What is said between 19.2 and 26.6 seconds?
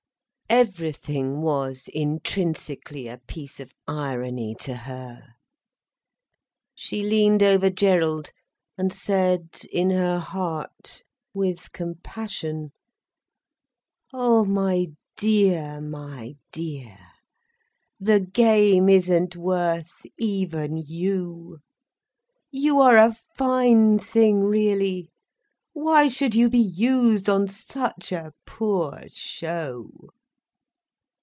worth even you. You are a fine thing really—why should you be